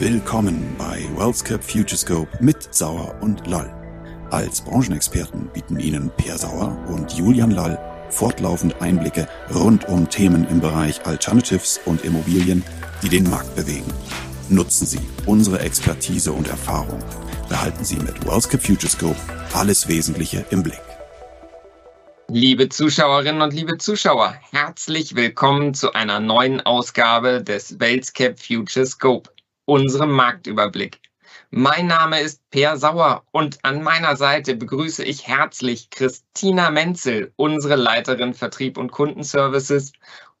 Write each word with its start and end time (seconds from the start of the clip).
Willkommen 0.00 0.76
bei 0.78 1.06
WealthCap 1.14 1.62
Futurescope 1.62 2.26
mit 2.40 2.74
Sauer 2.74 3.14
und 3.20 3.46
Lall. 3.46 3.70
Als 4.30 4.62
Branchenexperten 4.62 5.50
bieten 5.52 5.78
Ihnen 5.78 6.10
Per 6.16 6.38
Sauer 6.38 6.82
und 6.88 7.12
Julian 7.12 7.50
Lall 7.50 7.78
fortlaufend 8.08 8.80
Einblicke 8.80 9.28
rund 9.54 9.86
um 9.90 10.08
Themen 10.08 10.48
im 10.48 10.58
Bereich 10.58 11.04
Alternatives 11.04 11.78
und 11.84 12.02
Immobilien, 12.02 12.64
die 13.02 13.10
den 13.10 13.28
Markt 13.28 13.54
bewegen. 13.54 13.92
Nutzen 14.48 14.86
Sie 14.86 15.00
unsere 15.26 15.60
Expertise 15.60 16.32
und 16.32 16.48
Erfahrung. 16.48 17.04
Behalten 17.50 17.84
Sie 17.84 17.96
mit 17.96 18.24
WealthCap 18.24 18.62
Futurescope 18.62 19.20
alles 19.52 19.86
Wesentliche 19.86 20.46
im 20.48 20.62
Blick. 20.62 20.80
Liebe 22.28 22.70
Zuschauerinnen 22.70 23.42
und 23.42 23.52
liebe 23.52 23.76
Zuschauer, 23.76 24.34
herzlich 24.50 25.14
willkommen 25.14 25.74
zu 25.74 25.92
einer 25.92 26.20
neuen 26.20 26.62
Ausgabe 26.62 27.44
des 27.44 27.78
WealthCap 27.78 28.40
Futurescope, 28.40 29.28
unserem 29.70 30.10
Marktüberblick. 30.10 30.98
Mein 31.50 31.86
Name 31.86 32.20
ist 32.20 32.42
Per 32.50 32.76
Sauer 32.76 33.24
und 33.30 33.64
an 33.64 33.84
meiner 33.84 34.16
Seite 34.16 34.56
begrüße 34.56 35.04
ich 35.04 35.28
herzlich 35.28 35.90
Christina 35.90 36.70
Menzel, 36.70 37.32
unsere 37.36 37.76
Leiterin 37.76 38.34
Vertrieb 38.34 38.76
und 38.76 38.90
Kundenservices, 38.90 39.92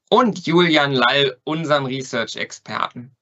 und 0.08 0.44
Julian 0.44 0.94
Lall, 0.94 1.38
unseren 1.44 1.86
Research-Experten. 1.86 3.14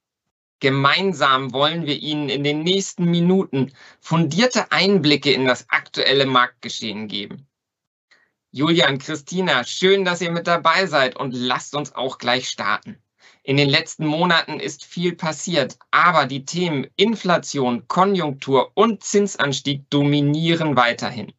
Gemeinsam 0.61 1.53
wollen 1.53 1.85
wir 1.85 1.99
Ihnen 1.99 2.31
in 2.31 2.43
den 2.43 2.63
nächsten 2.63 3.05
Minuten 3.05 3.71
fundierte 4.01 4.73
Einblicke 4.73 5.31
in 5.31 5.45
das 5.45 5.69
aktuelle 5.69 6.25
Marktgeschehen 6.25 7.09
geben. 7.09 7.47
Julian, 8.51 8.97
Christina, 8.97 9.63
schön, 9.63 10.07
dass 10.07 10.23
ihr 10.23 10.33
mit 10.33 10.47
dabei 10.47 10.87
seid 10.87 11.17
und 11.17 11.35
lasst 11.35 11.75
uns 11.75 11.95
auch 11.95 12.17
gleich 12.17 12.49
starten. 12.49 12.97
In 13.49 13.57
den 13.57 13.71
letzten 13.71 14.05
Monaten 14.05 14.61
ist 14.61 14.85
viel 14.85 15.17
passiert, 15.17 15.79
aber 15.91 16.27
die 16.27 16.45
Themen 16.45 16.87
Inflation, 16.97 17.89
Konjunktur 17.89 18.73
und 18.75 19.03
Zinsanstieg 19.03 19.89
dominieren 19.89 20.77
weiterhin. 20.77 21.33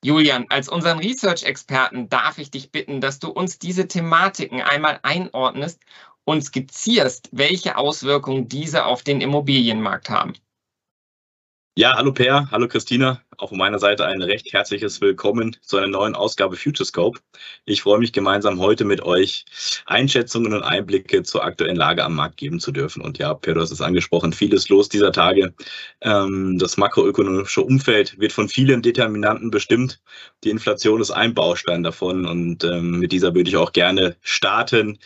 Julian, 0.00 0.46
als 0.50 0.68
unseren 0.68 1.00
Research-Experten 1.00 2.08
darf 2.08 2.38
ich 2.38 2.52
dich 2.52 2.70
bitten, 2.70 3.00
dass 3.00 3.18
du 3.18 3.30
uns 3.30 3.58
diese 3.58 3.88
Thematiken 3.88 4.62
einmal 4.62 5.00
einordnest 5.02 5.80
und 6.22 6.44
skizzierst, 6.44 7.30
welche 7.32 7.78
Auswirkungen 7.78 8.46
diese 8.46 8.84
auf 8.84 9.02
den 9.02 9.20
Immobilienmarkt 9.20 10.10
haben. 10.10 10.34
Ja, 11.76 11.96
hallo 11.96 12.12
Per, 12.12 12.48
hallo 12.52 12.68
Christina. 12.68 13.23
Auch 13.38 13.48
von 13.48 13.58
meiner 13.58 13.78
Seite 13.78 14.06
ein 14.06 14.22
recht 14.22 14.52
herzliches 14.52 15.00
Willkommen 15.00 15.56
zu 15.62 15.76
einer 15.76 15.88
neuen 15.88 16.14
Ausgabe 16.14 16.56
Futurescope. 16.56 17.18
Ich 17.64 17.82
freue 17.82 17.98
mich 17.98 18.12
gemeinsam 18.12 18.60
heute 18.60 18.84
mit 18.84 19.02
euch 19.02 19.44
Einschätzungen 19.86 20.52
und 20.52 20.62
Einblicke 20.62 21.22
zur 21.22 21.44
aktuellen 21.44 21.76
Lage 21.76 22.04
am 22.04 22.14
Markt 22.14 22.36
geben 22.36 22.60
zu 22.60 22.70
dürfen. 22.70 23.02
Und 23.02 23.18
ja, 23.18 23.34
du 23.34 23.60
hast 23.60 23.70
es 23.70 23.80
angesprochen, 23.80 24.32
vieles 24.32 24.68
los 24.68 24.88
dieser 24.88 25.10
Tage. 25.10 25.54
Ähm, 26.00 26.58
das 26.58 26.76
makroökonomische 26.76 27.62
Umfeld 27.62 28.18
wird 28.18 28.32
von 28.32 28.48
vielen 28.48 28.82
Determinanten 28.82 29.50
bestimmt. 29.50 30.00
Die 30.44 30.50
Inflation 30.50 31.00
ist 31.00 31.10
ein 31.10 31.34
Baustein 31.34 31.82
davon 31.82 32.26
und 32.26 32.62
ähm, 32.64 32.98
mit 33.00 33.10
dieser 33.12 33.34
würde 33.34 33.48
ich 33.48 33.56
auch 33.56 33.72
gerne 33.72 34.16
starten. 34.20 34.98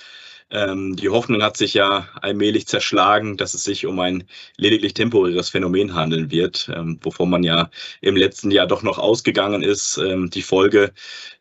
Ähm, 0.50 0.96
die 0.96 1.10
Hoffnung 1.10 1.42
hat 1.42 1.56
sich 1.58 1.74
ja 1.74 2.08
allmählich 2.22 2.66
zerschlagen, 2.66 3.36
dass 3.36 3.52
es 3.52 3.64
sich 3.64 3.84
um 3.84 3.98
ein 4.00 4.24
lediglich 4.56 4.94
temporäres 4.94 5.50
Phänomen 5.50 5.94
handeln 5.94 6.30
wird, 6.30 6.70
ähm, 6.74 6.98
wovon 7.02 7.28
man 7.28 7.42
ja 7.42 7.70
im 8.00 8.16
letzten 8.16 8.50
Jahr 8.50 8.66
doch 8.66 8.82
noch 8.82 8.98
ausgegangen 8.98 9.62
ist. 9.62 9.98
Ähm, 9.98 10.30
die 10.30 10.42
Folge 10.42 10.92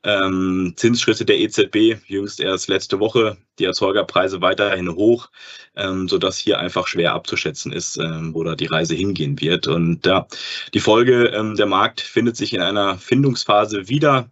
ähm, 0.03 0.73
Zinsschritte 0.75 1.23
der 1.25 1.39
EZB, 1.39 1.97
jüngst 2.07 2.41
erst 2.41 2.67
letzte 2.67 2.99
Woche, 2.99 3.37
die 3.59 3.65
Erzeugerpreise 3.65 4.41
weiterhin 4.41 4.93
hoch, 4.93 5.29
ähm, 5.75 6.09
sodass 6.09 6.37
hier 6.37 6.59
einfach 6.59 6.87
schwer 6.87 7.13
abzuschätzen 7.13 7.71
ist, 7.71 7.97
ähm, 7.97 8.33
wo 8.33 8.43
da 8.43 8.55
die 8.55 8.65
Reise 8.65 8.95
hingehen 8.95 9.39
wird. 9.39 9.67
Und 9.67 10.05
ja, 10.05 10.27
die 10.73 10.79
Folge, 10.79 11.27
ähm, 11.27 11.55
der 11.55 11.65
Markt 11.65 12.01
findet 12.01 12.35
sich 12.35 12.53
in 12.53 12.61
einer 12.61 12.97
Findungsphase 12.97 13.87
wieder. 13.87 14.29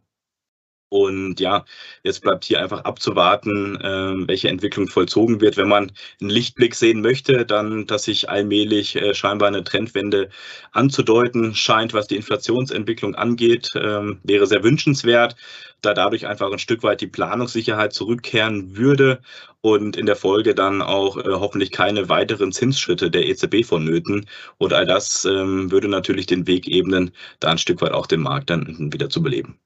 Und 0.95 1.41
ja, 1.41 1.65
jetzt 2.03 2.21
bleibt 2.21 2.45
hier 2.45 2.61
einfach 2.61 2.85
abzuwarten, 2.85 3.75
äh, 3.81 4.27
welche 4.29 4.47
Entwicklung 4.47 4.87
vollzogen 4.87 5.41
wird. 5.41 5.57
Wenn 5.57 5.67
man 5.67 5.91
einen 6.21 6.29
Lichtblick 6.29 6.73
sehen 6.73 7.01
möchte, 7.01 7.45
dann, 7.45 7.85
dass 7.85 8.05
sich 8.05 8.29
allmählich 8.29 8.95
äh, 8.95 9.13
scheinbar 9.13 9.49
eine 9.49 9.65
Trendwende 9.65 10.29
anzudeuten 10.71 11.53
scheint, 11.53 11.93
was 11.93 12.07
die 12.07 12.15
Inflationsentwicklung 12.15 13.13
angeht, 13.13 13.75
äh, 13.75 14.15
wäre 14.23 14.47
sehr 14.47 14.63
wünschenswert, 14.63 15.35
da 15.81 15.93
dadurch 15.93 16.27
einfach 16.27 16.49
ein 16.49 16.59
Stück 16.59 16.81
weit 16.83 17.01
die 17.01 17.07
Planungssicherheit 17.07 17.91
zurückkehren 17.91 18.77
würde 18.77 19.19
und 19.59 19.97
in 19.97 20.05
der 20.05 20.15
Folge 20.15 20.55
dann 20.55 20.81
auch 20.81 21.17
äh, 21.17 21.23
hoffentlich 21.25 21.71
keine 21.71 22.07
weiteren 22.07 22.53
Zinsschritte 22.53 23.11
der 23.11 23.27
EZB 23.27 23.65
vonnöten. 23.65 24.27
Und 24.59 24.71
all 24.71 24.85
das 24.85 25.25
ähm, 25.25 25.71
würde 25.71 25.89
natürlich 25.89 26.25
den 26.27 26.47
Weg 26.47 26.69
ebnen, 26.69 27.11
da 27.41 27.49
ein 27.49 27.57
Stück 27.57 27.81
weit 27.81 27.91
auch 27.91 28.07
den 28.07 28.21
Markt 28.21 28.49
dann 28.49 28.93
wieder 28.93 29.09
zu 29.09 29.21
beleben. 29.21 29.59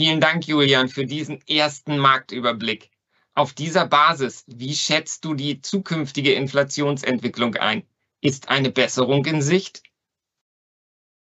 Vielen 0.00 0.22
Dank, 0.22 0.48
Julian, 0.48 0.88
für 0.88 1.04
diesen 1.04 1.46
ersten 1.46 1.98
Marktüberblick. 1.98 2.88
Auf 3.34 3.52
dieser 3.52 3.86
Basis, 3.86 4.44
wie 4.46 4.74
schätzt 4.74 5.26
du 5.26 5.34
die 5.34 5.60
zukünftige 5.60 6.32
Inflationsentwicklung 6.32 7.56
ein? 7.56 7.82
Ist 8.22 8.48
eine 8.48 8.70
Besserung 8.70 9.26
in 9.26 9.42
Sicht? 9.42 9.82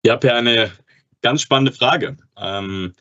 Ja, 0.05 0.15
Per, 0.15 0.37
eine 0.37 0.71
ganz 1.21 1.41
spannende 1.41 1.73
Frage. 1.73 2.15
Ähm, 2.37 2.93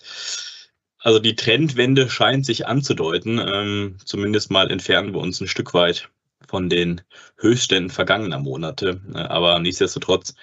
also 0.98 1.20
die 1.20 1.36
Trendwende 1.36 2.10
scheint 2.10 2.47
sich 2.47 2.66
anzudeuten. 2.66 3.38
Ähm, 3.38 3.97
zumindest 4.04 4.50
mal 4.50 4.72
entfernen 4.72 5.14
wir 5.14 5.20
uns 5.20 5.41
ein 5.41 5.47
Stück 5.47 5.72
weit 5.72 6.09
von 6.48 6.69
den 6.69 7.00
Höchstständen 7.36 7.91
vergangener 7.91 8.41
Monate. 8.41 9.00
Äh, 9.14 9.19
aber 9.19 9.60
nichtsdestotrotz 9.60 10.34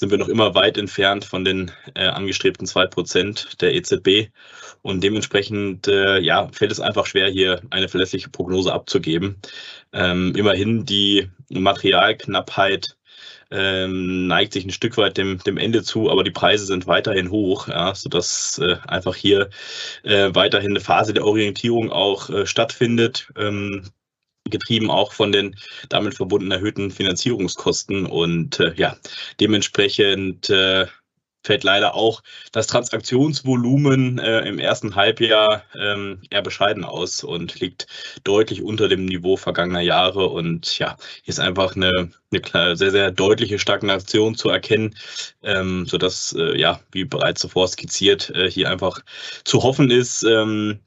sind 0.00 0.10
wir 0.10 0.16
noch 0.16 0.28
immer 0.28 0.54
weit 0.54 0.78
entfernt 0.78 1.26
von 1.26 1.44
den 1.44 1.70
äh, 1.94 2.06
angestrebten 2.06 2.66
zwei 2.66 2.86
Prozent 2.86 3.60
der 3.60 3.74
EZB. 3.74 4.30
Und 4.80 5.04
dementsprechend 5.04 5.88
äh, 5.88 6.18
ja, 6.20 6.48
fällt 6.52 6.72
es 6.72 6.80
einfach 6.80 7.04
schwer, 7.04 7.28
hier 7.28 7.60
eine 7.68 7.86
verlässliche 7.86 8.30
Prognose 8.30 8.72
abzugeben. 8.72 9.36
Ähm, 9.92 10.34
immerhin 10.34 10.86
die 10.86 11.28
Materialknappheit 11.50 12.96
ähm, 13.50 14.26
neigt 14.26 14.54
sich 14.54 14.64
ein 14.64 14.70
Stück 14.70 14.96
weit 14.96 15.18
dem, 15.18 15.36
dem 15.40 15.58
Ende 15.58 15.82
zu, 15.82 16.10
aber 16.10 16.24
die 16.24 16.30
Preise 16.30 16.64
sind 16.64 16.86
weiterhin 16.86 17.30
hoch, 17.30 17.68
ja, 17.68 17.94
sodass 17.94 18.58
äh, 18.58 18.76
einfach 18.86 19.14
hier 19.14 19.50
äh, 20.02 20.30
weiterhin 20.32 20.70
eine 20.70 20.80
Phase 20.80 21.12
der 21.12 21.26
Orientierung 21.26 21.92
auch 21.92 22.30
äh, 22.30 22.46
stattfindet. 22.46 23.30
Ähm, 23.36 23.84
getrieben 24.48 24.90
auch 24.90 25.12
von 25.12 25.32
den 25.32 25.56
damit 25.88 26.14
verbundenen 26.14 26.58
erhöhten 26.58 26.90
Finanzierungskosten. 26.90 28.06
Und 28.06 28.60
äh, 28.60 28.72
ja, 28.76 28.96
dementsprechend 29.38 30.50
äh, 30.50 30.86
fällt 31.42 31.64
leider 31.64 31.94
auch 31.94 32.22
das 32.52 32.66
Transaktionsvolumen 32.66 34.18
äh, 34.18 34.40
im 34.40 34.58
ersten 34.58 34.94
Halbjahr 34.94 35.62
ähm, 35.74 36.20
eher 36.30 36.42
bescheiden 36.42 36.84
aus 36.84 37.24
und 37.24 37.60
liegt 37.60 37.86
deutlich 38.24 38.62
unter 38.62 38.88
dem 38.88 39.06
Niveau 39.06 39.36
vergangener 39.36 39.80
Jahre. 39.80 40.26
Und 40.26 40.78
ja, 40.78 40.96
hier 41.22 41.32
ist 41.32 41.40
einfach 41.40 41.76
eine, 41.76 42.10
eine 42.30 42.76
sehr, 42.76 42.90
sehr 42.90 43.10
deutliche 43.10 43.58
Stagnation 43.58 44.34
zu 44.34 44.50
erkennen, 44.50 44.94
ähm, 45.42 45.86
sodass, 45.86 46.34
äh, 46.38 46.58
ja, 46.58 46.80
wie 46.92 47.04
bereits 47.04 47.40
zuvor 47.40 47.68
skizziert, 47.68 48.30
äh, 48.30 48.50
hier 48.50 48.70
einfach 48.70 49.00
zu 49.44 49.62
hoffen 49.62 49.90
ist, 49.90 50.22
ähm, 50.24 50.80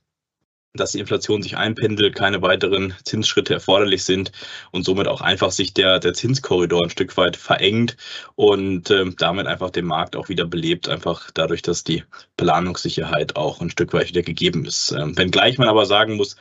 dass 0.75 0.91
die 0.91 0.99
Inflation 0.99 1.43
sich 1.43 1.55
einpendelt, 1.55 2.15
keine 2.15 2.41
weiteren 2.41 2.95
Zinsschritte 3.03 3.53
erforderlich 3.53 4.03
sind 4.03 4.31
und 4.71 4.83
somit 4.83 5.07
auch 5.07 5.21
einfach 5.21 5.51
sich 5.51 5.75
der, 5.75 5.99
der 5.99 6.13
Zinskorridor 6.13 6.83
ein 6.83 6.89
Stück 6.89 7.15
weit 7.15 7.37
verengt 7.37 7.95
und 8.35 8.89
äh, 8.89 9.05
damit 9.17 9.45
einfach 9.45 9.69
den 9.69 9.85
Markt 9.85 10.15
auch 10.15 10.29
wieder 10.29 10.45
belebt, 10.45 10.89
einfach 10.89 11.29
dadurch, 11.31 11.61
dass 11.61 11.83
die 11.83 12.03
Planungssicherheit 12.37 13.35
auch 13.35 13.61
ein 13.61 13.69
Stück 13.69 13.93
weit 13.93 14.09
wieder 14.09 14.23
gegeben 14.23 14.65
ist. 14.65 14.91
Ähm, 14.91 15.15
wenngleich 15.15 15.59
man 15.59 15.67
aber 15.67 15.85
sagen 15.85 16.15
muss, 16.15 16.37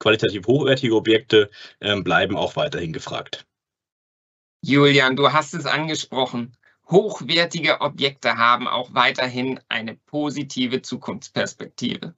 qualitativ 0.00 0.48
hochwertige 0.48 0.96
Objekte 0.96 1.48
äh, 1.78 2.00
bleiben 2.00 2.36
auch 2.36 2.56
weiterhin 2.56 2.92
gefragt. 2.92 3.46
Julian, 4.62 5.14
du 5.14 5.32
hast 5.32 5.54
es 5.54 5.64
angesprochen. 5.64 6.56
Hochwertige 6.90 7.80
Objekte 7.80 8.36
haben 8.36 8.66
auch 8.66 8.94
weiterhin 8.94 9.60
eine 9.68 9.94
positive 9.94 10.82
Zukunftsperspektive. 10.82 12.14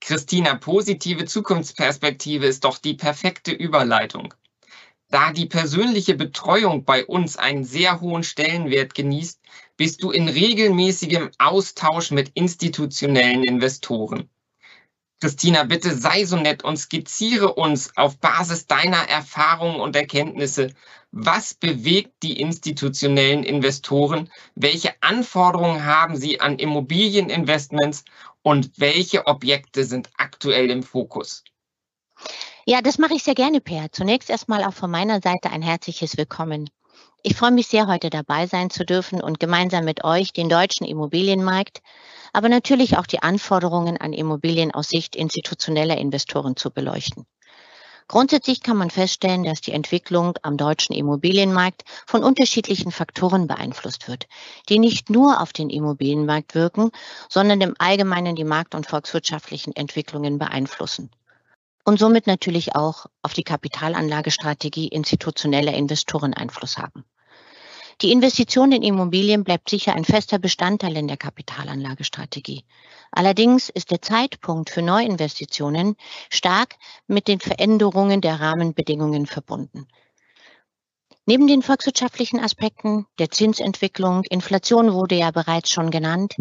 Christina, 0.00 0.54
positive 0.54 1.24
Zukunftsperspektive 1.24 2.46
ist 2.46 2.64
doch 2.64 2.78
die 2.78 2.94
perfekte 2.94 3.52
Überleitung. 3.52 4.34
Da 5.10 5.32
die 5.32 5.46
persönliche 5.46 6.14
Betreuung 6.14 6.84
bei 6.84 7.04
uns 7.06 7.36
einen 7.36 7.64
sehr 7.64 8.00
hohen 8.00 8.22
Stellenwert 8.22 8.94
genießt, 8.94 9.40
bist 9.76 10.02
du 10.02 10.10
in 10.10 10.28
regelmäßigem 10.28 11.30
Austausch 11.38 12.10
mit 12.10 12.30
institutionellen 12.34 13.42
Investoren. 13.42 14.28
Christina, 15.20 15.64
bitte 15.64 15.96
sei 15.96 16.24
so 16.24 16.36
nett 16.36 16.62
und 16.62 16.76
skizziere 16.76 17.54
uns 17.54 17.96
auf 17.96 18.18
Basis 18.18 18.66
deiner 18.66 19.08
Erfahrungen 19.08 19.80
und 19.80 19.96
Erkenntnisse, 19.96 20.72
was 21.10 21.54
bewegt 21.54 22.22
die 22.22 22.40
institutionellen 22.40 23.42
Investoren, 23.42 24.30
welche 24.54 24.94
Anforderungen 25.02 25.84
haben 25.84 26.16
sie 26.16 26.40
an 26.40 26.58
Immobilieninvestments 26.58 28.04
und 28.42 28.70
welche 28.76 29.26
Objekte 29.26 29.84
sind 29.84 30.10
aktuell 30.18 30.70
im 30.70 30.84
Fokus? 30.84 31.42
Ja, 32.64 32.80
das 32.82 32.98
mache 32.98 33.14
ich 33.14 33.24
sehr 33.24 33.34
gerne, 33.34 33.60
Per. 33.60 33.90
Zunächst 33.90 34.30
erstmal 34.30 34.62
auch 34.62 34.74
von 34.74 34.90
meiner 34.90 35.20
Seite 35.20 35.50
ein 35.50 35.62
herzliches 35.62 36.16
Willkommen. 36.16 36.70
Ich 37.22 37.34
freue 37.36 37.50
mich 37.50 37.66
sehr, 37.66 37.88
heute 37.88 38.10
dabei 38.10 38.46
sein 38.46 38.70
zu 38.70 38.84
dürfen 38.84 39.20
und 39.20 39.40
gemeinsam 39.40 39.84
mit 39.84 40.04
euch 40.04 40.32
den 40.32 40.48
deutschen 40.48 40.86
Immobilienmarkt, 40.86 41.82
aber 42.32 42.48
natürlich 42.48 42.96
auch 42.96 43.06
die 43.06 43.22
Anforderungen 43.22 43.96
an 43.96 44.12
Immobilien 44.12 44.72
aus 44.72 44.88
Sicht 44.88 45.16
institutioneller 45.16 45.96
Investoren 45.96 46.56
zu 46.56 46.70
beleuchten. 46.70 47.26
Grundsätzlich 48.06 48.62
kann 48.62 48.76
man 48.76 48.88
feststellen, 48.88 49.42
dass 49.42 49.60
die 49.60 49.72
Entwicklung 49.72 50.38
am 50.42 50.56
deutschen 50.56 50.94
Immobilienmarkt 50.94 51.82
von 52.06 52.22
unterschiedlichen 52.22 52.92
Faktoren 52.92 53.48
beeinflusst 53.48 54.08
wird, 54.08 54.28
die 54.68 54.78
nicht 54.78 55.10
nur 55.10 55.40
auf 55.42 55.52
den 55.52 55.70
Immobilienmarkt 55.70 56.54
wirken, 56.54 56.90
sondern 57.28 57.60
im 57.60 57.74
Allgemeinen 57.78 58.36
die 58.36 58.44
markt- 58.44 58.74
und 58.74 58.86
volkswirtschaftlichen 58.86 59.74
Entwicklungen 59.74 60.38
beeinflussen. 60.38 61.10
Und 61.88 61.98
somit 61.98 62.26
natürlich 62.26 62.76
auch 62.76 63.06
auf 63.22 63.32
die 63.32 63.44
Kapitalanlagestrategie 63.44 64.88
institutioneller 64.88 65.72
Investoren 65.72 66.34
Einfluss 66.34 66.76
haben. 66.76 67.06
Die 68.02 68.12
Investition 68.12 68.72
in 68.72 68.82
Immobilien 68.82 69.42
bleibt 69.42 69.70
sicher 69.70 69.94
ein 69.94 70.04
fester 70.04 70.38
Bestandteil 70.38 70.98
in 70.98 71.08
der 71.08 71.16
Kapitalanlagestrategie. 71.16 72.66
Allerdings 73.10 73.70
ist 73.70 73.90
der 73.90 74.02
Zeitpunkt 74.02 74.68
für 74.68 74.82
Neuinvestitionen 74.82 75.96
stark 76.28 76.76
mit 77.06 77.26
den 77.26 77.40
Veränderungen 77.40 78.20
der 78.20 78.38
Rahmenbedingungen 78.38 79.24
verbunden. 79.24 79.88
Neben 81.24 81.46
den 81.46 81.62
volkswirtschaftlichen 81.62 82.38
Aspekten 82.38 83.06
der 83.18 83.30
Zinsentwicklung, 83.30 84.24
Inflation 84.24 84.92
wurde 84.92 85.14
ja 85.14 85.30
bereits 85.30 85.70
schon 85.70 85.90
genannt, 85.90 86.36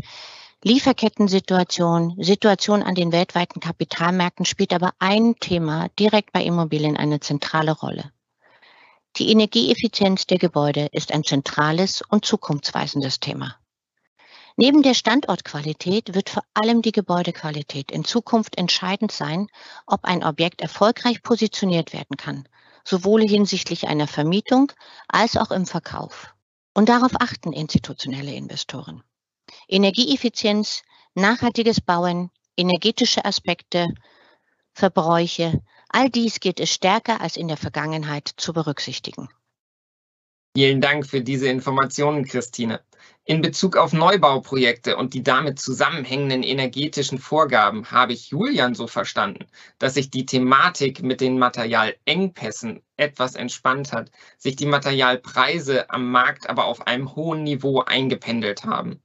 Lieferkettensituation, 0.63 2.15
Situation 2.19 2.81
an 2.81 2.95
den 2.95 3.11
weltweiten 3.11 3.59
Kapitalmärkten 3.59 4.43
spielt 4.43 4.73
aber 4.73 4.91
ein 4.97 5.35
Thema 5.39 5.89
direkt 5.99 6.31
bei 6.31 6.43
Immobilien 6.43 6.97
eine 6.97 7.19
zentrale 7.19 7.73
Rolle. 7.73 8.11
Die 9.17 9.29
Energieeffizienz 9.29 10.25
der 10.25 10.39
Gebäude 10.39 10.87
ist 10.91 11.11
ein 11.11 11.23
zentrales 11.23 12.01
und 12.01 12.25
zukunftsweisendes 12.25 13.19
Thema. 13.19 13.55
Neben 14.55 14.81
der 14.81 14.95
Standortqualität 14.95 16.15
wird 16.15 16.31
vor 16.31 16.43
allem 16.55 16.81
die 16.81 16.91
Gebäudequalität 16.91 17.91
in 17.91 18.03
Zukunft 18.03 18.57
entscheidend 18.57 19.11
sein, 19.11 19.49
ob 19.85 20.05
ein 20.05 20.23
Objekt 20.23 20.61
erfolgreich 20.61 21.21
positioniert 21.21 21.93
werden 21.93 22.17
kann, 22.17 22.49
sowohl 22.83 23.21
hinsichtlich 23.21 23.87
einer 23.87 24.07
Vermietung 24.07 24.71
als 25.07 25.37
auch 25.37 25.51
im 25.51 25.67
Verkauf. 25.67 26.33
Und 26.73 26.89
darauf 26.89 27.11
achten 27.19 27.53
institutionelle 27.53 28.33
Investoren. 28.33 29.03
Energieeffizienz, 29.67 30.83
nachhaltiges 31.13 31.81
Bauen, 31.81 32.31
energetische 32.55 33.25
Aspekte, 33.25 33.87
Verbräuche, 34.73 35.61
All 35.89 36.09
dies 36.09 36.39
gilt 36.39 36.59
es 36.59 36.73
stärker 36.73 37.21
als 37.21 37.37
in 37.37 37.47
der 37.47 37.57
Vergangenheit 37.57 38.27
zu 38.37 38.53
berücksichtigen. 38.53 39.29
Vielen 40.55 40.81
Dank 40.81 41.05
für 41.05 41.21
diese 41.21 41.47
Informationen, 41.47 42.25
Christine. 42.25 42.81
In 43.25 43.41
Bezug 43.41 43.77
auf 43.77 43.93
Neubauprojekte 43.93 44.97
und 44.97 45.13
die 45.13 45.21
damit 45.21 45.59
zusammenhängenden 45.59 46.43
energetischen 46.43 47.19
Vorgaben 47.19 47.91
habe 47.91 48.13
ich 48.13 48.29
Julian 48.29 48.73
so 48.73 48.87
verstanden, 48.87 49.45
dass 49.77 49.93
sich 49.93 50.09
die 50.09 50.25
Thematik 50.25 51.03
mit 51.03 51.21
den 51.21 51.37
Materialengpässen 51.37 52.81
etwas 52.97 53.35
entspannt 53.35 53.93
hat, 53.93 54.11
sich 54.37 54.55
die 54.55 54.65
Materialpreise 54.65 55.89
am 55.89 56.09
Markt 56.09 56.49
aber 56.49 56.65
auf 56.65 56.87
einem 56.87 57.15
hohen 57.15 57.43
Niveau 57.43 57.81
eingependelt 57.81 58.65
haben. 58.65 59.01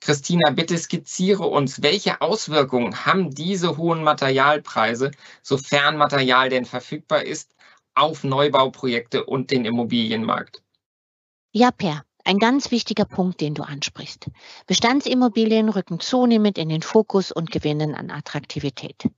Christina, 0.00 0.50
bitte 0.50 0.78
skizziere 0.78 1.44
uns, 1.44 1.82
welche 1.82 2.20
Auswirkungen 2.20 3.06
haben 3.06 3.34
diese 3.34 3.76
hohen 3.76 4.04
Materialpreise, 4.04 5.10
sofern 5.42 5.96
Material 5.96 6.48
denn 6.48 6.64
verfügbar 6.64 7.24
ist, 7.24 7.54
auf 7.94 8.24
Neubauprojekte 8.24 9.24
und 9.24 9.50
den 9.50 9.64
Immobilienmarkt? 9.64 10.62
Ja, 11.52 11.70
Per, 11.70 12.04
ein 12.24 12.38
ganz 12.38 12.70
wichtiger 12.70 13.06
Punkt, 13.06 13.40
den 13.40 13.54
du 13.54 13.62
ansprichst. 13.62 14.26
Bestandsimmobilien 14.66 15.70
rücken 15.70 16.00
zunehmend 16.00 16.58
in 16.58 16.68
den 16.68 16.82
Fokus 16.82 17.32
und 17.32 17.50
gewinnen 17.50 17.94
an 17.94 18.10
Attraktivität. 18.10 19.08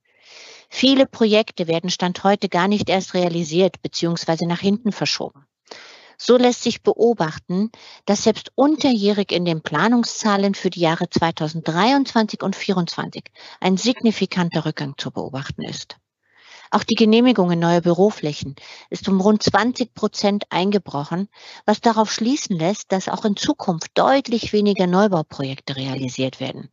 Viele 0.70 1.06
Projekte 1.06 1.66
werden 1.66 1.90
Stand 1.90 2.22
heute 2.22 2.48
gar 2.48 2.68
nicht 2.68 2.88
erst 2.88 3.14
realisiert 3.14 3.82
bzw. 3.82 4.46
nach 4.46 4.60
hinten 4.60 4.92
verschoben. 4.92 5.47
So 6.20 6.36
lässt 6.36 6.64
sich 6.64 6.82
beobachten, 6.82 7.70
dass 8.04 8.24
selbst 8.24 8.50
unterjährig 8.56 9.30
in 9.30 9.44
den 9.44 9.62
Planungszahlen 9.62 10.54
für 10.54 10.68
die 10.68 10.80
Jahre 10.80 11.08
2023 11.08 12.42
und 12.42 12.56
2024 12.56 13.24
ein 13.60 13.76
signifikanter 13.76 14.64
Rückgang 14.64 14.94
zu 14.98 15.12
beobachten 15.12 15.62
ist. 15.62 15.96
Auch 16.70 16.84
die 16.84 16.96
Genehmigungen 16.96 17.58
neuer 17.58 17.80
Büroflächen 17.80 18.56
ist 18.90 19.08
um 19.08 19.20
rund 19.20 19.42
20 19.42 19.94
Prozent 19.94 20.44
eingebrochen, 20.50 21.28
was 21.64 21.80
darauf 21.80 22.12
schließen 22.12 22.58
lässt, 22.58 22.92
dass 22.92 23.08
auch 23.08 23.24
in 23.24 23.36
Zukunft 23.36 23.92
deutlich 23.94 24.52
weniger 24.52 24.86
Neubauprojekte 24.86 25.76
realisiert 25.76 26.40
werden. 26.40 26.68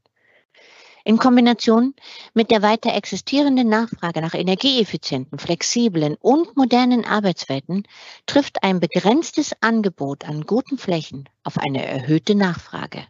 In 1.07 1.19
Kombination 1.19 1.93
mit 2.33 2.49
der 2.49 2.63
weiter 2.63 2.95
existierenden 2.95 3.69
Nachfrage 3.69 4.21
nach 4.21 4.33
energieeffizienten, 4.33 5.37
flexiblen 5.37 6.15
und 6.15 6.57
modernen 6.57 7.05
Arbeitswelten 7.05 7.87
trifft 8.25 8.63
ein 8.63 8.79
begrenztes 8.79 9.53
Angebot 9.61 10.25
an 10.25 10.47
guten 10.47 10.79
Flächen 10.79 11.29
auf 11.43 11.59
eine 11.59 11.85
erhöhte 11.85 12.33
Nachfrage. 12.33 13.05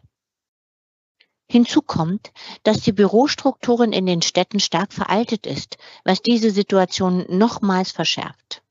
Hinzu 1.50 1.80
kommt, 1.80 2.32
dass 2.64 2.82
die 2.82 2.92
Bürostrukturen 2.92 3.94
in 3.94 4.04
den 4.04 4.20
Städten 4.20 4.60
stark 4.60 4.92
veraltet 4.92 5.46
ist, 5.46 5.78
was 6.04 6.20
diese 6.20 6.50
Situation 6.50 7.24
nochmals 7.30 7.92
verschärft. 7.92 8.62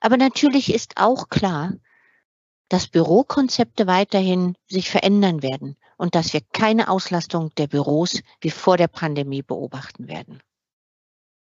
Aber 0.00 0.16
natürlich 0.16 0.74
ist 0.74 0.94
auch 0.96 1.28
klar, 1.28 1.74
dass 2.68 2.88
Bürokonzepte 2.88 3.86
weiterhin 3.86 4.56
sich 4.66 4.90
verändern 4.90 5.44
werden 5.44 5.76
und 5.96 6.14
dass 6.14 6.32
wir 6.32 6.40
keine 6.52 6.88
Auslastung 6.88 7.50
der 7.56 7.66
Büros 7.66 8.20
wie 8.40 8.50
vor 8.50 8.76
der 8.76 8.88
Pandemie 8.88 9.42
beobachten 9.42 10.08
werden. 10.08 10.40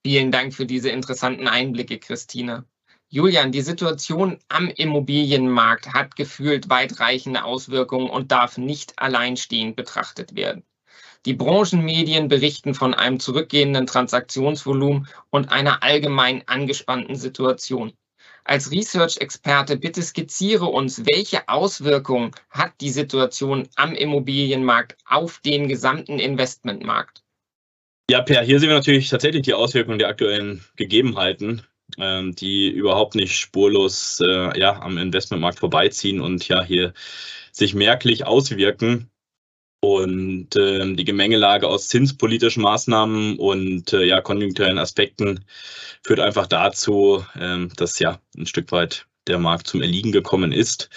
Vielen 0.04 0.31
Dank 0.31 0.54
für 0.54 0.66
diese 0.66 0.90
interessanten 0.90 1.48
Einblicke, 1.48 1.98
Christine. 1.98 2.64
Julian, 3.08 3.52
die 3.52 3.62
Situation 3.62 4.38
am 4.48 4.69
Immobilienmarkt 4.69 5.94
hat 5.94 6.16
gefühlt 6.16 6.69
weitreichende 6.69 7.44
Auswirkungen 7.44 8.10
und 8.10 8.32
darf 8.32 8.58
nicht 8.58 8.98
alleinstehend 8.98 9.76
betrachtet 9.76 10.34
werden. 10.34 10.64
Die 11.25 11.34
Branchenmedien 11.34 12.28
berichten 12.28 12.75
von 12.75 12.94
einem 12.94 13.19
zurückgehenden 13.19 13.87
Transaktionsvolumen 13.87 15.08
und 15.31 15.50
einer 15.50 15.82
allgemein 15.82 16.46
angespannten 16.46 17.16
Situation. 17.16 17.93
Als 18.48 18.70
Research-Experte 18.70 19.76
bitte 19.76 20.03
skizziere 20.03 20.67
uns, 20.67 21.05
welche 21.05 21.48
Auswirkungen 21.48 22.31
hat 22.48 22.72
die 22.81 22.91
Situation 22.91 23.69
am 23.74 23.93
Immobilienmarkt 23.93 24.96
auf 25.05 25.41
den 25.41 25.67
gesamten 25.67 26.20
Investmentmarkt? 26.20 27.24
Ja, 28.08 28.22
Per, 28.22 28.43
hier 28.43 28.60
sehen 28.60 28.69
wir 28.69 28.76
natürlich 28.76 29.08
tatsächlich 29.08 29.43
die 29.43 29.55
Auswirkungen 29.55 29.98
der 29.98 30.08
aktuellen 30.08 30.65
Gegebenheiten, 30.76 31.62
ähm, 31.98 32.36
die 32.36 32.69
überhaupt 32.69 33.17
nicht 33.17 33.36
spurlos 33.36 34.20
äh, 34.20 34.56
ja, 34.56 34.81
am 34.81 34.96
Investmentmarkt 34.96 35.58
vorbeiziehen 35.58 36.20
und 36.20 36.46
ja 36.46 36.62
hier 36.62 36.93
sich 37.50 37.74
merklich 37.74 38.26
auswirken. 38.26 39.10
Und 39.81 40.56
äh, 40.56 40.95
die 40.95 41.05
Gemengelage 41.05 41.69
aus 41.69 41.89
zinspolitischen 41.89 42.63
Maßnahmen 42.63 43.39
und 43.39 43.93
äh, 43.93 44.05
ja, 44.05 44.21
konjunkturellen 44.21 44.79
Aspekten 44.79 45.45
führt 46.03 46.21
einfach 46.21 46.47
dazu, 46.47 47.25
äh, 47.39 47.67
dass 47.77 47.99
ja 47.99 48.19
ein 48.37 48.47
Stück 48.47 48.73
weit 48.73 49.06
der 49.27 49.39
Markt 49.39 49.67
zum 49.67 49.83
Erliegen 49.83 50.13
gekommen 50.13 50.53
ist. 50.53 50.89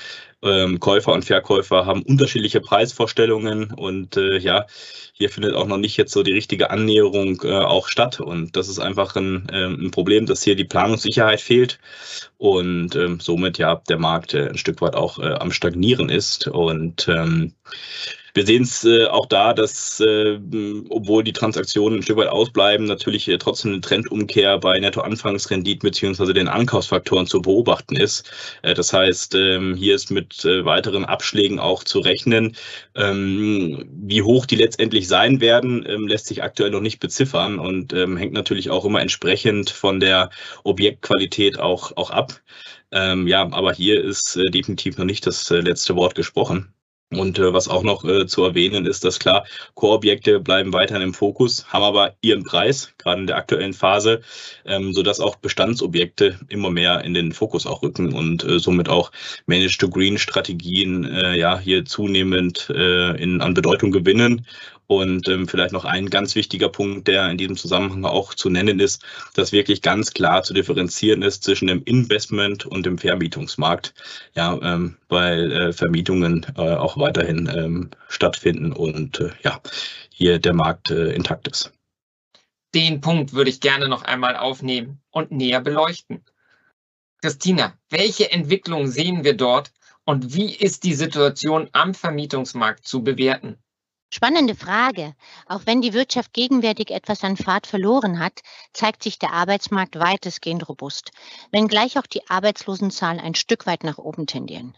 Ähm, 0.41 0.79
Käufer 0.79 1.11
und 1.11 1.25
Verkäufer 1.25 1.85
haben 1.85 2.01
unterschiedliche 2.03 2.61
Preisvorstellungen 2.61 3.73
und 3.73 4.15
äh, 4.15 4.37
ja, 4.37 4.67
hier 5.11 5.29
findet 5.29 5.53
auch 5.53 5.67
noch 5.67 5.77
nicht 5.77 5.97
jetzt 5.97 6.13
so 6.13 6.23
die 6.23 6.31
richtige 6.31 6.69
Annäherung 6.69 7.41
äh, 7.43 7.57
auch 7.57 7.89
statt. 7.89 8.21
Und 8.21 8.55
das 8.55 8.69
ist 8.69 8.79
einfach 8.79 9.17
ein, 9.17 9.49
äh, 9.49 9.65
ein 9.65 9.91
Problem, 9.91 10.25
dass 10.25 10.43
hier 10.43 10.55
die 10.55 10.63
Planungssicherheit 10.63 11.41
fehlt 11.41 11.79
und 12.37 12.95
ähm, 12.95 13.19
somit 13.19 13.57
ja 13.57 13.81
der 13.89 13.97
Markt 13.97 14.33
äh, 14.33 14.47
ein 14.47 14.57
Stück 14.57 14.81
weit 14.81 14.95
auch 14.95 15.19
äh, 15.19 15.33
am 15.33 15.51
Stagnieren 15.51 16.09
ist. 16.09 16.47
Und 16.47 17.09
ähm, 17.09 17.53
wir 18.33 18.45
sehen 18.45 18.63
es 18.63 18.83
äh, 18.83 19.05
auch 19.05 19.25
da, 19.25 19.53
dass 19.53 19.99
äh, 19.99 20.39
obwohl 20.89 21.23
die 21.23 21.33
Transaktionen 21.33 21.99
ein 21.99 22.03
Stück 22.03 22.17
weit 22.17 22.29
ausbleiben, 22.29 22.85
natürlich 22.85 23.27
äh, 23.27 23.37
trotzdem 23.37 23.73
eine 23.73 23.81
Trendumkehr 23.81 24.57
bei 24.57 24.79
Nettoanfangsrenditen 24.79 25.87
beziehungsweise 25.87 26.33
den 26.33 26.47
Ankaufsfaktoren 26.47 27.27
zu 27.27 27.41
beobachten 27.41 27.95
ist. 27.95 28.29
Äh, 28.61 28.73
das 28.73 28.93
heißt, 28.93 29.35
ähm, 29.35 29.75
hier 29.75 29.95
ist 29.95 30.11
mit 30.11 30.45
äh, 30.45 30.65
weiteren 30.65 31.05
Abschlägen 31.05 31.59
auch 31.59 31.83
zu 31.83 31.99
rechnen. 31.99 32.55
Ähm, 32.95 33.89
wie 33.91 34.21
hoch 34.21 34.45
die 34.45 34.55
letztendlich 34.55 35.07
sein 35.07 35.41
werden, 35.41 35.85
ähm, 35.87 36.07
lässt 36.07 36.27
sich 36.27 36.43
aktuell 36.43 36.71
noch 36.71 36.81
nicht 36.81 36.99
beziffern 36.99 37.59
und 37.59 37.93
ähm, 37.93 38.17
hängt 38.17 38.33
natürlich 38.33 38.69
auch 38.69 38.85
immer 38.85 39.01
entsprechend 39.01 39.69
von 39.69 39.99
der 39.99 40.29
Objektqualität 40.63 41.59
auch, 41.59 41.95
auch 41.97 42.11
ab. 42.11 42.39
Ähm, 42.91 43.27
ja, 43.27 43.41
aber 43.51 43.73
hier 43.73 44.03
ist 44.03 44.35
äh, 44.37 44.45
definitiv 44.51 44.97
noch 44.97 45.05
nicht 45.05 45.27
das 45.27 45.49
letzte 45.49 45.95
Wort 45.95 46.15
gesprochen. 46.15 46.73
Und 47.11 47.39
äh, 47.39 47.53
was 47.53 47.67
auch 47.67 47.81
noch 47.81 48.05
äh, 48.05 48.27
zu 48.27 48.43
erwähnen 48.43 48.85
ist, 48.85 49.03
dass 49.03 49.17
klar, 49.17 49.43
Core-Objekte 49.73 50.39
bleiben 50.39 50.71
weiterhin 50.73 51.01
im 51.01 51.13
Fokus, 51.15 51.65
haben 51.67 51.83
aber 51.83 52.13
ihren 52.21 52.43
Preis, 52.43 52.93
gerade 52.99 53.21
in 53.21 53.27
der 53.27 53.37
aktuellen 53.37 53.73
Phase, 53.73 54.21
ähm, 54.65 54.93
sodass 54.93 55.19
auch 55.19 55.35
Bestandsobjekte 55.37 56.39
immer 56.49 56.69
mehr 56.69 57.03
in 57.03 57.15
den 57.15 57.31
Fokus 57.31 57.65
auch 57.65 57.81
rücken 57.81 58.13
und 58.13 58.43
äh, 58.43 58.59
somit 58.59 58.89
auch 58.89 59.11
Managed-to-Green-Strategien 59.47 61.05
äh, 61.05 61.35
ja 61.35 61.57
hier 61.57 61.83
zunehmend 61.83 62.69
äh, 62.69 63.19
in, 63.21 63.41
an 63.41 63.55
Bedeutung 63.55 63.91
gewinnen 63.91 64.45
und 64.89 65.27
ähm, 65.27 65.47
vielleicht 65.47 65.71
noch 65.71 65.85
ein 65.85 66.09
ganz 66.09 66.33
wichtiger 66.33 66.67
Punkt, 66.67 67.07
der 67.07 67.29
in 67.29 67.37
diesem 67.37 67.55
Zusammenhang 67.55 68.05
auch 68.05 68.33
zu 68.33 68.49
nennen 68.49 68.79
ist, 68.79 69.05
dass 69.35 69.51
wirklich 69.51 69.83
ganz 69.83 70.13
klar 70.13 70.41
zu 70.41 70.51
differenzieren 70.51 71.21
ist 71.21 71.43
zwischen 71.43 71.67
dem 71.67 71.83
Investment 71.83 72.65
und 72.65 72.87
dem 72.87 72.97
Vermietungsmarkt. 72.97 73.93
Ja, 74.33 74.57
ähm, 74.63 74.97
weil 75.07 75.51
äh, 75.51 75.73
Vermietungen 75.73 76.43
äh, 76.57 76.73
auch 76.73 76.97
weiterhin 76.97 77.47
ähm, 77.55 77.91
stattfinden 78.07 78.73
und 78.73 79.19
äh, 79.19 79.29
ja, 79.43 79.61
hier 80.09 80.39
der 80.39 80.55
Markt 80.55 80.89
äh, 80.89 81.13
intakt 81.13 81.47
ist. 81.47 81.71
Den 82.73 82.99
Punkt 82.99 83.33
würde 83.33 83.51
ich 83.51 83.61
gerne 83.61 83.87
noch 83.89 84.01
einmal 84.01 84.35
aufnehmen 84.37 85.01
und 85.11 85.29
näher 85.29 85.61
beleuchten. 85.61 86.25
Christina, 87.21 87.77
welche 87.91 88.31
Entwicklung 88.31 88.87
sehen 88.87 89.23
wir 89.23 89.37
dort 89.37 89.71
und 90.03 90.33
wie 90.33 90.55
ist 90.55 90.83
die 90.83 90.95
Situation 90.95 91.69
am 91.73 91.93
Vermietungsmarkt 91.93 92.87
zu 92.87 93.03
bewerten? 93.03 93.59
Spannende 94.11 94.55
Frage. 94.55 95.13
Auch 95.45 95.61
wenn 95.65 95.81
die 95.81 95.93
Wirtschaft 95.93 96.33
gegenwärtig 96.33 96.89
etwas 96.89 97.23
an 97.23 97.37
Fahrt 97.37 97.67
verloren 97.67 98.19
hat, 98.19 98.41
zeigt 98.73 99.03
sich 99.03 99.19
der 99.19 99.33
Arbeitsmarkt 99.33 99.99
weitestgehend 99.99 100.67
robust, 100.67 101.11
wenngleich 101.51 101.99
auch 101.99 102.07
die 102.07 102.27
Arbeitslosenzahlen 102.27 103.19
ein 103.19 103.35
Stück 103.35 103.67
weit 103.67 103.83
nach 103.83 103.99
oben 103.99 104.25
tendieren. 104.25 104.75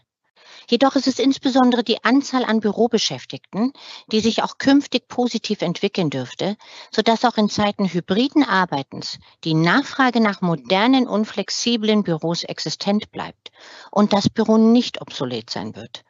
Jedoch 0.68 0.96
ist 0.96 1.06
es 1.06 1.18
insbesondere 1.18 1.82
die 1.82 2.04
Anzahl 2.04 2.44
an 2.44 2.60
Bürobeschäftigten, 2.60 3.72
die 4.08 4.20
sich 4.20 4.42
auch 4.42 4.58
künftig 4.58 5.08
positiv 5.08 5.62
entwickeln 5.62 6.10
dürfte, 6.10 6.56
sodass 6.90 7.24
auch 7.24 7.38
in 7.38 7.48
Zeiten 7.48 7.86
hybriden 7.86 8.44
Arbeitens 8.44 9.18
die 9.44 9.54
Nachfrage 9.54 10.20
nach 10.20 10.42
modernen 10.42 11.08
und 11.08 11.24
flexiblen 11.24 12.02
Büros 12.02 12.44
existent 12.44 13.10
bleibt 13.10 13.50
und 13.90 14.12
das 14.12 14.28
Büro 14.28 14.58
nicht 14.58 15.00
obsolet 15.00 15.48
sein 15.48 15.74
wird. 15.74 16.04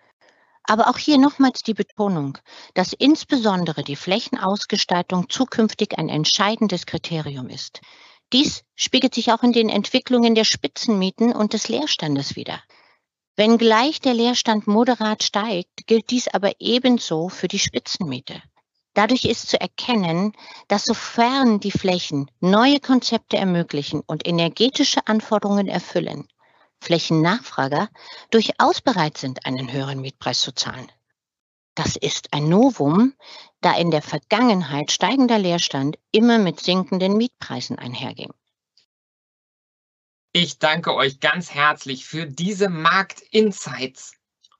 Aber 0.64 0.88
auch 0.88 0.98
hier 0.98 1.18
nochmals 1.18 1.62
die 1.62 1.74
Betonung, 1.74 2.38
dass 2.74 2.92
insbesondere 2.92 3.82
die 3.82 3.96
Flächenausgestaltung 3.96 5.28
zukünftig 5.28 5.98
ein 5.98 6.08
entscheidendes 6.08 6.86
Kriterium 6.86 7.48
ist. 7.48 7.80
Dies 8.32 8.64
spiegelt 8.74 9.14
sich 9.14 9.32
auch 9.32 9.42
in 9.42 9.52
den 9.52 9.68
Entwicklungen 9.68 10.34
der 10.34 10.44
Spitzenmieten 10.44 11.32
und 11.34 11.52
des 11.52 11.68
Leerstandes 11.68 12.36
wider. 12.36 12.62
Wenngleich 13.36 14.00
der 14.00 14.14
Leerstand 14.14 14.66
moderat 14.66 15.22
steigt, 15.22 15.86
gilt 15.86 16.10
dies 16.10 16.28
aber 16.28 16.52
ebenso 16.58 17.28
für 17.28 17.48
die 17.48 17.58
Spitzenmiete. 17.58 18.42
Dadurch 18.94 19.24
ist 19.24 19.48
zu 19.48 19.58
erkennen, 19.58 20.32
dass 20.68 20.84
sofern 20.84 21.58
die 21.58 21.70
Flächen 21.70 22.30
neue 22.40 22.78
Konzepte 22.78 23.38
ermöglichen 23.38 24.02
und 24.06 24.26
energetische 24.28 25.06
Anforderungen 25.06 25.66
erfüllen, 25.66 26.28
Flächennachfrager 26.82 27.88
durchaus 28.30 28.80
bereit 28.80 29.16
sind, 29.16 29.46
einen 29.46 29.72
höheren 29.72 30.00
Mietpreis 30.00 30.40
zu 30.40 30.52
zahlen. 30.52 30.90
Das 31.74 31.96
ist 31.96 32.34
ein 32.34 32.48
Novum, 32.48 33.14
da 33.62 33.74
in 33.74 33.90
der 33.90 34.02
Vergangenheit 34.02 34.92
steigender 34.92 35.38
Leerstand 35.38 35.98
immer 36.10 36.38
mit 36.38 36.60
sinkenden 36.60 37.16
Mietpreisen 37.16 37.78
einherging. 37.78 38.32
Ich 40.34 40.58
danke 40.58 40.94
euch 40.94 41.20
ganz 41.20 41.50
herzlich 41.54 42.04
für 42.04 42.26
diese 42.26 42.68
Marktinsights. 42.68 44.14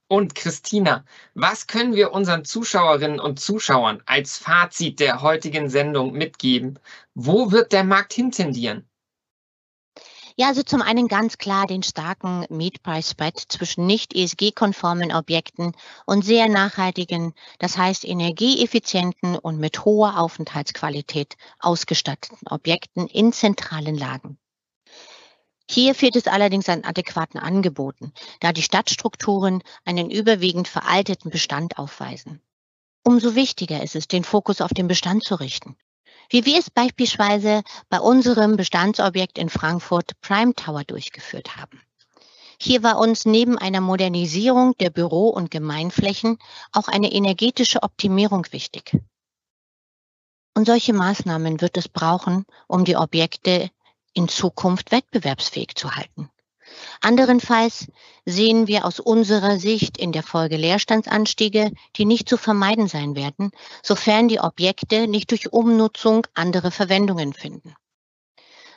Und 0.07 0.35
Christina, 0.35 1.05
was 1.35 1.67
können 1.67 1.95
wir 1.95 2.12
unseren 2.12 2.45
Zuschauerinnen 2.45 3.19
und 3.19 3.41
Zuschauern 3.41 4.02
als 4.05 4.37
Fazit 4.37 5.00
der 5.00 5.23
heutigen 5.23 5.71
Sendung 5.71 6.12
mitgeben? 6.12 6.79
Wo 7.14 7.50
wird 7.50 7.73
der 7.73 7.85
Markt 7.85 8.12
hintendieren? 8.12 8.87
Ja, 10.37 10.49
also 10.49 10.62
zum 10.62 10.81
einen 10.81 11.09
ganz 11.09 11.37
klar 11.37 11.67
den 11.67 11.83
starken 11.83 12.47
Mietpreis-Spread 12.49 13.39
zwischen 13.49 13.87
nicht 13.87 14.15
ESG-konformen 14.15 15.12
Objekten 15.12 15.73
und 16.07 16.25
sehr 16.25 16.49
nachhaltigen, 16.49 17.35
das 17.59 17.77
heißt 17.77 18.05
energieeffizienten 18.05 19.37
und 19.37 19.59
mit 19.59 19.85
hoher 19.85 20.19
Aufenthaltsqualität 20.19 21.37
ausgestatteten 21.61 22.47
Objekten 22.49 23.07
in 23.09 23.33
zentralen 23.33 23.97
Lagen. 23.97 24.39
Hier 25.71 25.95
fehlt 25.95 26.17
es 26.17 26.27
allerdings 26.27 26.69
an 26.69 26.85
adäquaten 26.85 27.39
Angeboten, 27.39 28.12
da 28.41 28.53
die 28.53 28.62
Stadtstrukturen 28.62 29.62
einen 29.85 30.11
überwiegend 30.11 30.67
veralteten 30.67 31.31
Bestand 31.31 31.79
aufweisen. 31.79 32.41
Umso 33.05 33.35
wichtiger 33.35 33.83
ist 33.83 33.97
es, 33.97 34.09
den 34.09 34.25
Fokus 34.25 34.61
auf 34.61 34.73
den 34.73 34.89
Bestand 34.89 35.25
zu 35.25 35.35
richten 35.35 35.77
wie 36.33 36.47
wir 36.47 36.59
es 36.59 36.71
beispielsweise 36.71 37.62
bei 37.91 38.01
unserem 38.01 38.57
Bestandsobjekt 38.57 39.37
in 39.37 39.51
Frankfurt 39.51 40.19
Prime 40.23 40.55
Tower 40.55 40.83
durchgeführt 40.83 41.59
haben. 41.59 41.83
Hier 42.59 42.83
war 42.83 42.99
uns 42.99 43.27
neben 43.27 43.59
einer 43.59 43.83
Modernisierung 43.83 44.75
der 44.79 44.89
Büro- 44.89 45.29
und 45.29 45.51
Gemeinflächen 45.51 46.39
auch 46.73 46.89
eine 46.89 47.12
energetische 47.12 47.83
Optimierung 47.83 48.47
wichtig. 48.51 48.97
Und 50.55 50.67
solche 50.67 50.95
Maßnahmen 50.95 51.61
wird 51.61 51.77
es 51.77 51.89
brauchen, 51.89 52.47
um 52.67 52.85
die 52.85 52.97
Objekte 52.97 53.71
in 54.15 54.29
Zukunft 54.29 54.91
wettbewerbsfähig 54.91 55.75
zu 55.75 55.97
halten. 55.97 56.31
Anderenfalls 57.00 57.88
sehen 58.25 58.67
wir 58.67 58.85
aus 58.85 59.00
unserer 59.00 59.59
Sicht 59.59 59.99
in 59.99 60.12
der 60.12 60.23
Folge 60.23 60.57
Leerstandsanstiege, 60.57 61.73
die 61.97 62.05
nicht 62.05 62.29
zu 62.29 62.37
vermeiden 62.37 62.88
sein 62.88 63.17
werden, 63.17 63.50
sofern 63.83 64.29
die 64.29 64.41
Objekte 64.41 65.09
nicht 65.09 65.31
durch 65.31 65.52
Umnutzung 65.52 66.26
andere 66.35 66.71
Verwendungen 66.71 67.33
finden. 67.33 67.75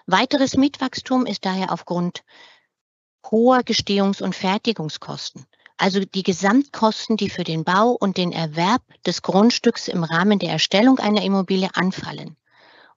Weiteres 0.07 0.55
Mietwachstum 0.55 1.25
ist 1.25 1.45
daher 1.45 1.71
aufgrund 1.71 2.23
hoher 3.31 3.59
Gestehungs- 3.59 4.21
und 4.21 4.35
Fertigungskosten, 4.35 5.45
also 5.77 5.99
die 5.99 6.23
Gesamtkosten, 6.23 7.17
die 7.17 7.29
für 7.29 7.43
den 7.43 7.63
Bau 7.63 7.91
und 7.91 8.17
den 8.17 8.31
Erwerb 8.31 8.81
des 9.05 9.21
Grundstücks 9.21 9.87
im 9.87 10.03
Rahmen 10.03 10.39
der 10.39 10.51
Erstellung 10.51 10.99
einer 10.99 11.23
Immobilie 11.23 11.69
anfallen 11.73 12.37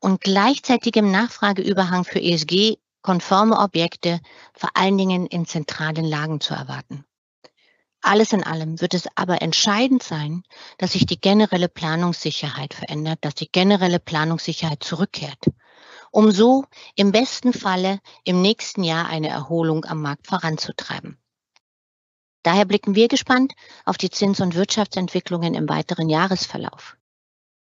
und 0.00 0.20
gleichzeitigem 0.20 1.10
Nachfrageüberhang 1.10 2.04
für 2.04 2.20
ESG 2.20 2.78
konforme 3.02 3.58
Objekte 3.58 4.20
vor 4.52 4.70
allen 4.74 4.98
Dingen 4.98 5.26
in 5.26 5.46
zentralen 5.46 6.04
Lagen 6.04 6.40
zu 6.40 6.54
erwarten. 6.54 7.04
Alles 8.00 8.32
in 8.32 8.44
allem 8.44 8.80
wird 8.80 8.94
es 8.94 9.08
aber 9.16 9.42
entscheidend 9.42 10.02
sein, 10.02 10.44
dass 10.78 10.92
sich 10.92 11.06
die 11.06 11.20
generelle 11.20 11.68
Planungssicherheit 11.68 12.74
verändert, 12.74 13.18
dass 13.22 13.34
die 13.34 13.50
generelle 13.50 13.98
Planungssicherheit 13.98 14.84
zurückkehrt, 14.84 15.44
um 16.10 16.30
so 16.30 16.64
im 16.94 17.10
besten 17.10 17.52
Falle 17.52 18.00
im 18.24 18.40
nächsten 18.40 18.84
Jahr 18.84 19.08
eine 19.08 19.28
Erholung 19.28 19.84
am 19.84 20.00
Markt 20.00 20.26
voranzutreiben. 20.26 21.18
Daher 22.42 22.66
blicken 22.66 22.94
wir 22.94 23.08
gespannt 23.08 23.54
auf 23.84 23.98
die 23.98 24.10
Zins- 24.10 24.40
und 24.40 24.54
Wirtschaftsentwicklungen 24.54 25.54
im 25.54 25.68
weiteren 25.68 26.08
Jahresverlauf. 26.08 26.97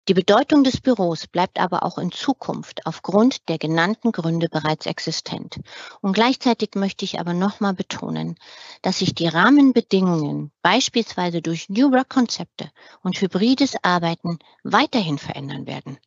Die 0.09 0.15
Bedeutung 0.15 0.63
des 0.63 0.81
Büros 0.81 1.27
bleibt 1.27 1.59
aber 1.59 1.83
auch 1.83 1.99
in 1.99 2.11
Zukunft 2.11 2.87
aufgrund 2.87 3.47
der 3.47 3.59
genannten 3.59 4.11
Gründe 4.11 4.49
bereits 4.49 4.87
existent. 4.87 5.59
Und 6.01 6.13
gleichzeitig 6.13 6.71
möchte 6.73 7.05
ich 7.05 7.19
aber 7.19 7.35
nochmal 7.35 7.75
betonen, 7.75 8.35
dass 8.81 8.97
sich 8.97 9.13
die 9.13 9.27
Rahmenbedingungen 9.27 10.51
beispielsweise 10.63 11.43
durch 11.43 11.69
New 11.69 11.91
Work-Konzepte 11.91 12.71
und 13.03 13.21
hybrides 13.21 13.75
Arbeiten 13.83 14.39
weiterhin 14.63 15.19
verändern 15.19 15.67
werden. 15.67 15.99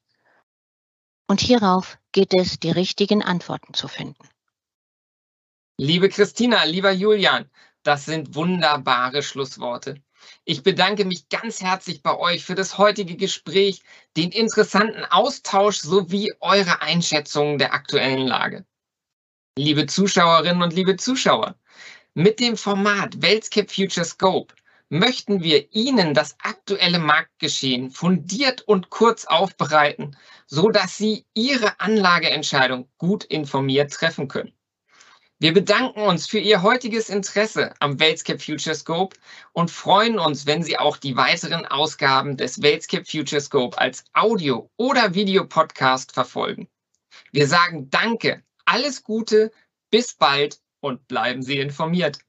Und 1.28 1.40
hierauf 1.40 1.96
geht 2.10 2.34
es, 2.34 2.58
die 2.58 2.72
richtigen 2.72 3.22
Antworten 3.22 3.72
zu 3.72 3.86
finden. 3.86 4.28
Liebe 5.78 6.08
Christina, 6.08 6.64
lieber 6.64 6.90
Julian, 6.90 7.48
das 7.84 8.06
sind 8.06 8.34
wunderbare 8.34 9.22
Schlussworte. 9.22 10.02
Ich 10.44 10.62
bedanke 10.62 11.04
mich 11.04 11.28
ganz 11.28 11.60
herzlich 11.60 12.02
bei 12.02 12.16
euch 12.16 12.44
für 12.44 12.54
das 12.54 12.78
heutige 12.78 13.16
Gespräch, 13.16 13.82
den 14.16 14.30
interessanten 14.30 15.04
Austausch 15.04 15.78
sowie 15.78 16.32
eure 16.40 16.82
Einschätzungen 16.82 17.58
der 17.58 17.74
aktuellen 17.74 18.26
Lage. 18.26 18.64
Liebe 19.56 19.86
Zuschauerinnen 19.86 20.62
und 20.62 20.72
liebe 20.72 20.96
Zuschauer, 20.96 21.56
mit 22.14 22.40
dem 22.40 22.56
Format 22.56 23.22
WeltScape 23.22 23.72
Future 23.72 24.04
Scope 24.04 24.54
möchten 24.90 25.42
wir 25.42 25.72
Ihnen 25.74 26.12
das 26.12 26.36
aktuelle 26.42 26.98
Marktgeschehen 26.98 27.90
fundiert 27.90 28.60
und 28.60 28.90
kurz 28.90 29.24
aufbereiten, 29.24 30.16
so 30.46 30.68
dass 30.68 30.98
Sie 30.98 31.24
Ihre 31.32 31.80
Anlageentscheidung 31.80 32.90
gut 32.98 33.24
informiert 33.24 33.90
treffen 33.92 34.28
können. 34.28 34.52
Wir 35.42 35.52
bedanken 35.52 36.02
uns 36.02 36.28
für 36.28 36.38
Ihr 36.38 36.62
heutiges 36.62 37.08
Interesse 37.08 37.74
am 37.80 37.98
Weltscape 37.98 38.38
Future 38.38 38.76
Scope 38.76 39.16
und 39.52 39.72
freuen 39.72 40.20
uns, 40.20 40.46
wenn 40.46 40.62
Sie 40.62 40.78
auch 40.78 40.96
die 40.96 41.16
weiteren 41.16 41.66
Ausgaben 41.66 42.36
des 42.36 42.62
Weltscape 42.62 43.04
Future 43.04 43.40
Scope 43.40 43.76
als 43.76 44.04
Audio- 44.12 44.70
oder 44.76 45.14
Videopodcast 45.14 46.12
verfolgen. 46.12 46.68
Wir 47.32 47.48
sagen 47.48 47.90
Danke, 47.90 48.44
alles 48.66 49.02
Gute, 49.02 49.50
bis 49.90 50.14
bald 50.14 50.60
und 50.78 51.08
bleiben 51.08 51.42
Sie 51.42 51.58
informiert. 51.58 52.20